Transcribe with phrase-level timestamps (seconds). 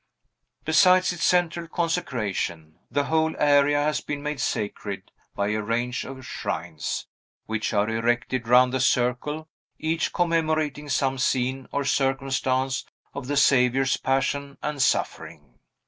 [0.65, 6.25] Besides its central consecration, the whole area has been made sacred by a range of
[6.25, 7.05] shrines,
[7.45, 12.83] which are erected round the circle, each commemorating some scene or circumstance
[13.13, 15.59] of the Saviour's passion and suffering.